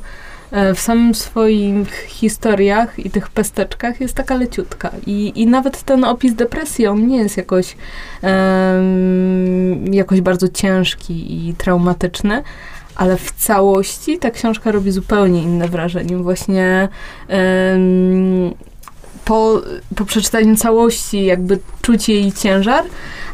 e, 0.52 0.74
w 0.74 0.80
samym 0.80 1.16
swoich 1.16 1.94
historiach 2.08 3.00
i 3.00 3.10
tych 3.10 3.30
pesteczkach 3.30 4.02
jest 4.02 4.16
taka 4.16 4.36
leciutka. 4.36 4.92
I, 5.06 5.42
i 5.42 5.48
nawet 5.48 5.84
ten 5.84 6.04
opis 6.04 6.34
depresji, 6.34 6.88
on 6.88 7.08
nie 7.08 7.18
jest 7.18 7.38
jakoś, 7.38 7.78
um, 8.22 9.94
jakoś 9.94 10.22
bardzo 10.22 10.48
ciężki 10.48 11.48
i 11.48 11.54
traumatyczny, 11.54 12.44
ale 12.96 13.18
w 13.18 13.32
całości 13.32 14.20
ta 14.20 14.32
książka 14.32 14.72
robi 14.72 14.92
zupełnie 14.92 15.44
inne 15.44 15.68
wrażenie. 15.68 16.18
Właśnie 16.18 16.90
um, 17.30 18.54
po, 19.26 19.62
po 19.96 20.06
przeczytaniu 20.06 20.56
całości 20.56 21.26
jakby 21.26 21.60
czuć 21.82 22.10
jej 22.10 22.32
ciężar, 22.32 22.84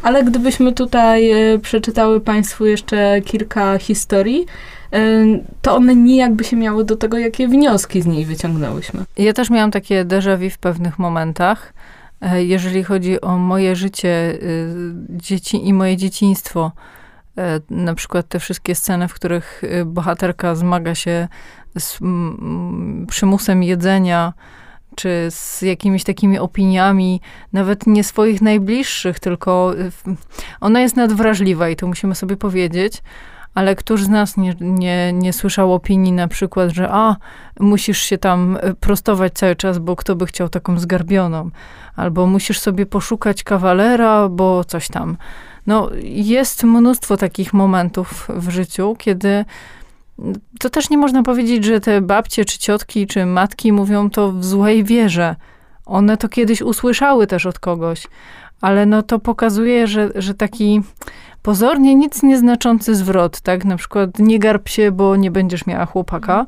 ale 0.02 0.24
gdybyśmy 0.24 0.72
tutaj 0.72 1.30
e, 1.30 1.58
przeczytały 1.58 2.20
Państwu 2.20 2.66
jeszcze 2.66 3.20
kilka 3.20 3.78
historii, 3.78 4.46
e, 4.92 5.24
to 5.62 5.76
one 5.76 5.96
nijak 5.96 6.34
by 6.34 6.44
się 6.44 6.56
miały 6.56 6.84
do 6.84 6.96
tego, 6.96 7.18
jakie 7.18 7.48
wnioski 7.48 8.02
z 8.02 8.06
niej 8.06 8.24
wyciągnęłyśmy. 8.24 9.04
Ja 9.18 9.32
też 9.32 9.50
miałam 9.50 9.70
takie 9.70 10.04
déjà 10.04 10.38
vu 10.38 10.50
w 10.50 10.58
pewnych 10.58 10.98
momentach. 10.98 11.72
E, 12.20 12.44
jeżeli 12.44 12.84
chodzi 12.84 13.20
o 13.20 13.38
moje 13.38 13.76
życie, 13.76 14.38
dzieci 15.10 15.68
i 15.68 15.72
moje 15.72 15.96
dzieciństwo, 15.96 16.72
na 17.70 17.94
przykład 17.94 18.28
te 18.28 18.38
wszystkie 18.38 18.74
sceny, 18.74 19.08
w 19.08 19.14
których 19.14 19.62
bohaterka 19.86 20.54
zmaga 20.54 20.94
się 20.94 21.28
z 21.78 21.98
przymusem 23.08 23.62
jedzenia, 23.62 24.32
czy 24.94 25.26
z 25.30 25.62
jakimiś 25.62 26.04
takimi 26.04 26.38
opiniami, 26.38 27.20
nawet 27.52 27.86
nie 27.86 28.04
swoich 28.04 28.42
najbliższych, 28.42 29.20
tylko 29.20 29.74
y, 29.78 29.90
ona 30.60 30.80
jest 30.80 30.96
nadwrażliwa 30.96 31.68
i 31.68 31.76
to 31.76 31.86
musimy 31.86 32.14
sobie 32.14 32.36
powiedzieć. 32.36 33.02
Ale 33.54 33.76
któż 33.76 34.04
z 34.04 34.08
nas 34.08 34.36
nie, 34.36 34.54
nie, 34.60 35.12
nie 35.12 35.32
słyszał 35.32 35.74
opinii 35.74 36.12
na 36.12 36.28
przykład, 36.28 36.70
że 36.70 36.88
a, 36.90 37.16
musisz 37.60 37.98
się 37.98 38.18
tam 38.18 38.56
y, 38.56 38.74
prostować 38.74 39.32
cały 39.32 39.56
czas, 39.56 39.78
bo 39.78 39.96
kto 39.96 40.16
by 40.16 40.26
chciał 40.26 40.48
taką 40.48 40.78
zgarbioną? 40.78 41.50
Albo 41.96 42.26
musisz 42.26 42.60
sobie 42.60 42.86
poszukać 42.86 43.42
kawalera, 43.42 44.28
bo 44.28 44.64
coś 44.64 44.88
tam. 44.88 45.16
No, 45.66 45.90
jest 46.02 46.64
mnóstwo 46.64 47.16
takich 47.16 47.52
momentów 47.52 48.28
w 48.28 48.50
życiu, 48.50 48.96
kiedy 48.98 49.44
to 50.60 50.70
też 50.70 50.90
nie 50.90 50.98
można 50.98 51.22
powiedzieć, 51.22 51.64
że 51.64 51.80
te 51.80 52.00
babcie, 52.00 52.44
czy 52.44 52.58
ciotki, 52.58 53.06
czy 53.06 53.26
matki 53.26 53.72
mówią 53.72 54.10
to 54.10 54.32
w 54.32 54.44
złej 54.44 54.84
wierze. 54.84 55.36
One 55.86 56.16
to 56.16 56.28
kiedyś 56.28 56.62
usłyszały 56.62 57.26
też 57.26 57.46
od 57.46 57.58
kogoś, 57.58 58.06
ale 58.60 58.86
no 58.86 59.02
to 59.02 59.18
pokazuje, 59.18 59.86
że, 59.86 60.10
że 60.14 60.34
taki 60.34 60.82
pozornie 61.42 61.94
nic 61.94 62.22
nieznaczący 62.22 62.94
zwrot, 62.94 63.40
tak? 63.40 63.64
Na 63.64 63.76
przykład 63.76 64.18
nie 64.18 64.38
garb 64.38 64.68
się, 64.68 64.92
bo 64.92 65.16
nie 65.16 65.30
będziesz 65.30 65.66
miała 65.66 65.86
chłopaka. 65.86 66.46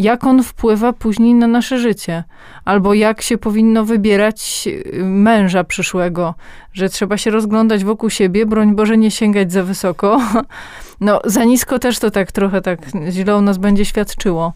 Jak 0.00 0.24
on 0.24 0.42
wpływa 0.42 0.92
później 0.92 1.34
na 1.34 1.46
nasze 1.46 1.78
życie? 1.78 2.24
Albo 2.64 2.94
jak 2.94 3.22
się 3.22 3.38
powinno 3.38 3.84
wybierać 3.84 4.64
y, 4.66 5.04
męża 5.04 5.64
przyszłego, 5.64 6.34
że 6.72 6.88
trzeba 6.88 7.16
się 7.16 7.30
rozglądać 7.30 7.84
wokół 7.84 8.10
siebie, 8.10 8.46
broń 8.46 8.74
Boże 8.74 8.98
nie 8.98 9.10
sięgać 9.10 9.52
za 9.52 9.62
wysoko, 9.62 10.20
No, 11.00 11.20
za 11.24 11.44
nisko 11.44 11.78
też 11.78 11.98
to 11.98 12.10
tak 12.10 12.32
trochę 12.32 12.60
tak 12.60 12.80
źle 13.10 13.36
u 13.36 13.40
nas 13.40 13.58
będzie 13.58 13.84
świadczyło. 13.84 14.52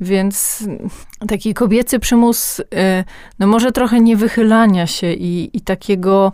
Więc 0.00 0.64
taki 1.28 1.54
kobiecy 1.54 1.98
przymus, 1.98 2.60
y, 2.60 2.64
no 3.38 3.46
może 3.46 3.72
trochę 3.72 4.00
nie 4.00 4.16
wychylania 4.16 4.86
się 4.86 5.12
i, 5.12 5.50
i 5.52 5.60
takiego, 5.60 6.32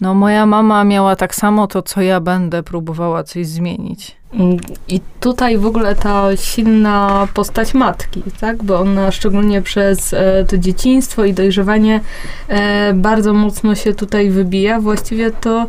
no 0.00 0.14
moja 0.14 0.46
mama 0.46 0.84
miała 0.84 1.16
tak 1.16 1.34
samo, 1.34 1.66
to 1.66 1.82
co 1.82 2.00
ja 2.00 2.20
będę 2.20 2.62
próbowała 2.62 3.24
coś 3.24 3.46
zmienić. 3.46 4.16
I 4.88 5.00
tutaj 5.20 5.58
w 5.58 5.66
ogóle 5.66 5.94
ta 5.94 6.36
silna 6.36 7.28
postać 7.34 7.74
matki, 7.74 8.22
tak? 8.40 8.62
Bo 8.62 8.80
ona 8.80 9.12
szczególnie 9.12 9.62
przez 9.62 10.12
e, 10.12 10.44
to 10.48 10.58
dzieciństwo 10.58 11.24
i 11.24 11.34
dojrzewanie 11.34 12.00
e, 12.48 12.94
bardzo 12.94 13.32
mocno 13.32 13.74
się 13.74 13.94
tutaj 13.94 14.30
wybija. 14.30 14.80
Właściwie 14.80 15.30
to 15.30 15.66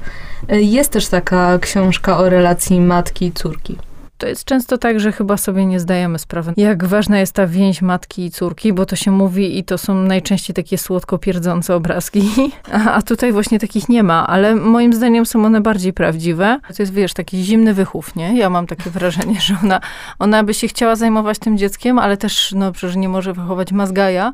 e, 0.50 0.62
jest 0.62 0.92
też 0.92 1.08
taka 1.08 1.60
książka 1.60 2.18
o 2.18 2.30
relacji 2.30 2.82
matki 2.82 3.26
i 3.26 3.32
córki. 3.32 3.78
To 4.18 4.28
jest 4.28 4.46
często 4.46 4.78
tak, 4.78 5.00
że 5.00 5.12
chyba 5.12 5.38
sobie 5.38 5.66
nie 5.66 5.80
zdajemy 5.80 6.20
sprawy, 6.20 6.54
jak 6.58 6.86
ważna 6.86 7.20
jest 7.20 7.34
ta 7.34 7.48
więź 7.48 7.82
matki 7.82 8.26
i 8.26 8.32
córki, 8.32 8.74
bo 8.74 8.86
to 8.86 8.96
się 8.96 9.12
mówi 9.12 9.60
i 9.60 9.64
to 9.64 9.78
są 9.78 9.96
najczęściej 9.96 10.54
takie 10.54 10.78
słodko 10.78 11.18
pierdzące 11.18 11.76
obrazki. 11.76 12.22
A, 12.88 13.02
tutaj 13.02 13.32
właśnie 13.32 13.60
takich 13.60 13.90
nie 13.90 14.04
ma, 14.04 14.28
ale 14.28 14.56
moim 14.56 14.94
zdaniem 14.94 15.26
są 15.26 15.46
one 15.46 15.62
bardziej 15.62 15.94
prawdziwe. 15.94 16.60
To 16.78 16.84
jest, 16.84 16.94
wiesz, 16.94 17.14
taki 17.14 17.44
zimny 17.44 17.74
wychów, 17.74 18.16
nie? 18.16 18.38
Ja 18.38 18.50
mam 18.50 18.68
takie 18.68 18.90
wrażenie, 18.90 19.42
że 19.48 19.56
ona, 19.64 19.82
ona 20.20 20.44
by 20.44 20.54
się 20.54 20.68
chciała 20.68 20.96
zajmować 20.96 21.40
tym 21.40 21.58
dzieckiem, 21.58 22.00
ale 22.00 22.18
też, 22.18 22.54
no 22.56 22.72
przecież 22.72 22.96
nie 22.96 23.10
może 23.10 23.34
wychować 23.34 23.72
mazgaja. 23.72 24.34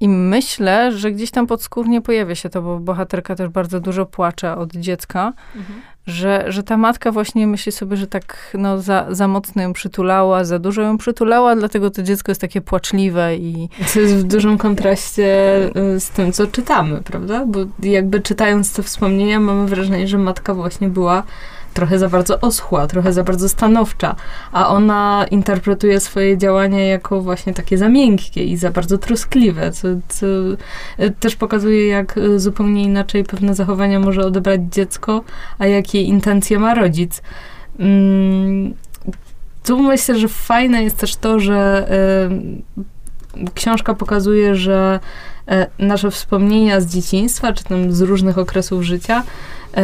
I 0.00 0.08
myślę, 0.08 0.92
że 0.92 1.12
gdzieś 1.12 1.30
tam 1.30 1.46
podskórnie 1.46 2.00
pojawia 2.00 2.34
się 2.34 2.48
to, 2.48 2.62
bo 2.62 2.78
bohaterka 2.78 3.34
też 3.34 3.48
bardzo 3.48 3.80
dużo 3.80 4.06
płacze 4.06 4.56
od 4.56 4.72
dziecka, 4.72 5.32
mhm 5.56 5.80
że, 6.06 6.44
że 6.48 6.62
ta 6.62 6.76
matka 6.76 7.12
właśnie 7.12 7.46
myśli 7.46 7.72
sobie, 7.72 7.96
że 7.96 8.06
tak 8.06 8.56
no, 8.58 8.78
za, 8.78 9.06
za 9.10 9.28
mocno 9.28 9.62
ją 9.62 9.72
przytulała, 9.72 10.44
za 10.44 10.58
dużo 10.58 10.82
ją 10.82 10.98
przytulała, 10.98 11.56
dlatego 11.56 11.90
to 11.90 12.02
dziecko 12.02 12.30
jest 12.30 12.40
takie 12.40 12.60
płaczliwe 12.60 13.36
i... 13.36 13.68
Co 13.86 14.00
jest 14.00 14.14
w 14.14 14.22
dużym 14.22 14.58
kontraście 14.58 15.56
y, 15.94 16.00
z 16.00 16.10
tym, 16.10 16.32
co 16.32 16.46
czytamy, 16.46 17.02
prawda? 17.02 17.46
Bo 17.46 17.58
jakby 17.82 18.20
czytając 18.20 18.72
te 18.72 18.82
wspomnienia 18.82 19.40
mamy 19.40 19.66
wrażenie, 19.66 20.08
że 20.08 20.18
matka 20.18 20.54
właśnie 20.54 20.88
była 20.88 21.22
trochę 21.74 21.98
za 21.98 22.08
bardzo 22.08 22.40
oschła, 22.40 22.86
trochę 22.86 23.12
za 23.12 23.24
bardzo 23.24 23.48
stanowcza, 23.48 24.16
a 24.52 24.68
ona 24.68 25.26
interpretuje 25.30 26.00
swoje 26.00 26.38
działania 26.38 26.86
jako 26.86 27.20
właśnie 27.20 27.54
takie 27.54 27.78
za 27.78 27.88
miękkie 27.88 28.44
i 28.44 28.56
za 28.56 28.70
bardzo 28.70 28.98
troskliwe, 28.98 29.72
co, 29.72 29.88
co 30.08 30.26
e, 30.98 31.10
też 31.10 31.36
pokazuje, 31.36 31.86
jak 31.86 32.18
e, 32.18 32.38
zupełnie 32.38 32.82
inaczej 32.82 33.24
pewne 33.24 33.54
zachowania 33.54 34.00
może 34.00 34.26
odebrać 34.26 34.60
dziecko, 34.70 35.24
a 35.58 35.66
jakie 35.66 36.02
intencje 36.02 36.58
ma 36.58 36.74
rodzic. 36.74 37.22
Mm, 37.78 38.74
tu 39.64 39.78
myślę, 39.82 40.18
że 40.18 40.28
fajne 40.28 40.82
jest 40.82 40.96
też 40.96 41.16
to, 41.16 41.40
że 41.40 41.88
y, 43.36 43.50
książka 43.54 43.94
pokazuje, 43.94 44.54
że 44.56 45.00
y, 45.52 45.84
nasze 45.86 46.10
wspomnienia 46.10 46.80
z 46.80 46.86
dzieciństwa, 46.86 47.52
czy 47.52 47.64
tam 47.64 47.92
z 47.92 48.00
różnych 48.00 48.38
okresów 48.38 48.82
życia, 48.82 49.22
y, 49.22 49.80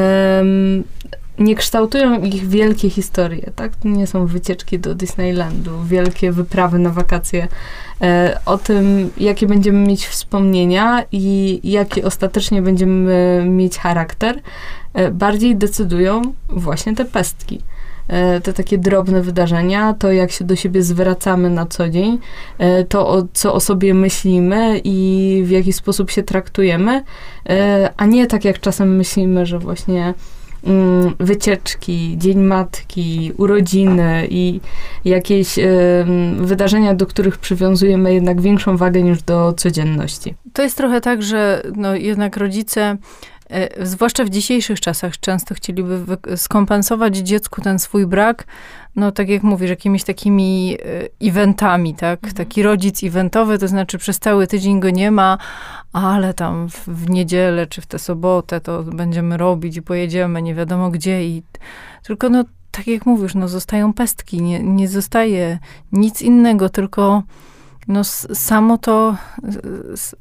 nie 1.39 1.55
kształtują 1.55 2.23
ich 2.23 2.49
wielkie 2.49 2.91
historie, 2.91 3.51
tak? 3.57 3.77
To 3.77 3.89
nie 3.89 4.07
są 4.07 4.27
wycieczki 4.27 4.79
do 4.79 4.95
Disneylandu, 4.95 5.71
wielkie 5.85 6.33
wyprawy 6.33 6.79
na 6.79 6.91
wakacje. 6.91 7.49
E, 8.03 8.39
o 8.47 8.59
tym, 8.59 9.11
jakie 9.17 9.47
będziemy 9.47 9.79
mieć 9.87 10.07
wspomnienia 10.07 11.05
i 11.13 11.61
jaki 11.65 12.03
ostatecznie 12.03 12.63
będziemy 12.63 13.45
mieć 13.49 13.79
charakter, 13.79 14.41
e, 14.95 15.11
bardziej 15.11 15.57
decydują 15.57 16.23
właśnie 16.49 16.95
te 16.95 17.05
pestki. 17.05 17.63
E, 18.09 18.41
te 18.41 18.53
takie 18.53 18.79
drobne 18.79 19.23
wydarzenia, 19.23 19.95
to 19.95 20.13
jak 20.13 20.31
się 20.31 20.45
do 20.45 20.57
siebie 20.57 20.83
zwracamy 20.83 21.51
na 21.51 21.67
co 21.67 21.89
dzień, 21.89 22.19
e, 22.59 22.85
to 22.85 23.09
o, 23.09 23.23
co 23.33 23.55
o 23.55 23.61
sobie 23.61 23.95
myślimy 23.95 24.81
i 24.85 25.43
w 25.45 25.51
jaki 25.51 25.73
sposób 25.73 26.11
się 26.11 26.23
traktujemy, 26.23 27.03
e, 27.49 27.91
a 27.97 28.07
nie 28.07 28.27
tak 28.27 28.45
jak 28.45 28.61
czasem 28.61 28.97
myślimy, 28.97 29.47
że 29.47 29.59
właśnie 29.59 30.15
wycieczki, 31.21 32.15
Dzień 32.19 32.39
Matki, 32.39 33.33
urodziny 33.37 34.27
i 34.31 34.61
jakieś 35.05 35.59
wydarzenia, 36.37 36.95
do 36.95 37.07
których 37.07 37.39
przywiązujemy 37.39 38.15
jednak 38.15 38.41
większą 38.41 38.77
wagę 38.77 39.03
niż 39.03 39.23
do 39.23 39.53
codzienności. 39.57 40.35
To 40.53 40.63
jest 40.63 40.77
trochę 40.77 41.01
tak, 41.01 41.23
że 41.23 41.63
no, 41.77 41.95
jednak 41.95 42.37
rodzice 42.37 42.97
E, 43.51 43.87
zwłaszcza 43.87 44.25
w 44.25 44.31
dzisiejszych 44.31 44.81
czasach, 44.81 45.21
często 45.21 45.55
chcieliby 45.55 46.17
skompensować 46.37 47.17
dziecku 47.17 47.63
ten 47.63 47.79
swój 47.79 48.07
brak, 48.07 48.45
no 48.97 49.13
tak 49.13 49.29
jak 49.29 49.43
mówisz, 49.43 49.71
jakimiś 49.71 50.05
takimi 50.05 50.77
e, 51.23 51.29
eventami, 51.29 51.95
tak? 51.95 52.19
Mhm. 52.19 52.35
Taki 52.35 52.63
rodzic 52.63 53.05
eventowy, 53.05 53.59
to 53.59 53.69
znaczy 53.69 53.99
przez 53.99 54.19
cały 54.19 54.47
tydzień 54.47 54.81
go 54.81 54.91
nie 54.91 55.11
ma, 55.11 55.39
ale 55.93 56.35
tam 56.35 56.69
w, 56.69 56.89
w 56.89 57.11
niedzielę 57.11 57.67
czy 57.67 57.81
w 57.81 57.87
tę 57.87 57.99
sobotę 57.99 58.61
to 58.61 58.83
będziemy 58.83 59.37
robić 59.37 59.77
i 59.77 59.83
pojedziemy 59.83 60.43
nie 60.43 60.55
wiadomo 60.55 60.91
gdzie 60.91 61.25
i 61.25 61.43
tylko 62.03 62.29
no 62.29 62.45
tak 62.71 62.87
jak 62.87 63.07
mówisz, 63.07 63.35
no 63.35 63.49
zostają 63.49 63.93
pestki, 63.93 64.43
nie, 64.43 64.63
nie 64.63 64.89
zostaje 64.89 65.59
nic 65.93 66.23
innego, 66.23 66.69
tylko 66.69 67.23
no 67.89 68.05
samo 68.35 68.79
to, 68.79 69.17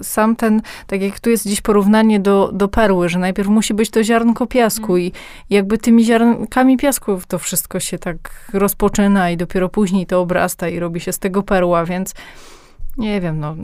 sam 0.01 0.36
ten, 0.36 0.62
tak 0.88 1.01
jak 1.01 1.19
tu 1.19 1.29
jest 1.29 1.48
dziś 1.48 1.62
porównanie 1.62 2.19
do, 2.19 2.51
do 2.53 2.67
perły, 2.67 3.10
że 3.10 3.19
najpierw 3.19 3.50
musi 3.50 3.74
być 3.74 3.89
to 3.89 4.03
ziarnko 4.03 4.48
piasku 4.48 4.93
mm. 4.93 5.01
i 5.01 5.12
jakby 5.50 5.77
tymi 5.77 6.05
ziarnkami 6.05 6.77
piasku 6.77 7.19
to 7.27 7.39
wszystko 7.39 7.79
się 7.79 8.00
tak 8.00 8.50
rozpoczyna 8.53 9.29
i 9.29 9.38
dopiero 9.38 9.69
później 9.69 10.05
to 10.05 10.22
obrasta 10.22 10.69
i 10.69 10.79
robi 10.79 11.00
się 11.00 11.12
z 11.12 11.19
tego 11.19 11.43
perła, 11.43 11.86
więc 11.86 12.13
nie 12.98 13.22
wiem, 13.22 13.40
no, 13.40 13.56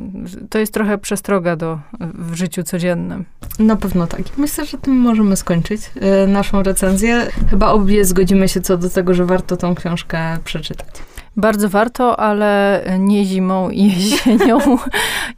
to 0.49 0.59
jest 0.59 0.73
trochę 0.73 0.97
przestroga 0.97 1.55
do, 1.55 1.79
w 1.99 2.33
życiu 2.33 2.63
codziennym. 2.63 3.25
Na 3.59 3.75
pewno 3.75 4.07
tak. 4.07 4.21
Myślę, 4.37 4.65
że 4.65 4.77
tym 4.77 4.99
możemy 4.99 5.35
skończyć 5.35 5.91
y, 6.23 6.27
naszą 6.27 6.63
recenzję. 6.63 7.27
Chyba 7.49 7.71
obie 7.71 8.05
zgodzimy 8.05 8.49
się 8.49 8.61
co 8.61 8.77
do 8.77 8.89
tego, 8.89 9.13
że 9.13 9.25
warto 9.25 9.57
tą 9.57 9.75
książkę 9.75 10.37
przeczytać. 10.43 10.87
Bardzo 11.37 11.69
warto, 11.69 12.19
ale 12.19 12.83
nie 12.99 13.25
zimą 13.25 13.69
i 13.69 13.83
jesienią, 14.09 14.59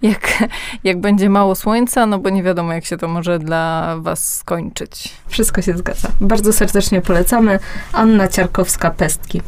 jak, 0.02 0.44
jak 0.84 1.02
będzie 1.02 1.30
mało 1.30 1.56
słońca, 1.56 2.06
no 2.06 2.20
bo 2.20 2.30
nie 2.30 2.44
wiadomo, 2.44 2.74
jak 2.74 2.86
się 2.86 2.98
to 2.98 3.08
może 3.08 3.40
dla 3.40 3.96
was 4.00 4.36
skończyć. 4.36 5.14
Wszystko 5.28 5.62
się 5.62 5.78
zgadza. 5.78 6.08
Bardzo 6.22 6.54
serdecznie 6.54 7.02
polecamy. 7.02 7.60
Anna 7.94 8.28
Ciarkowska-Pestki. 8.28 9.42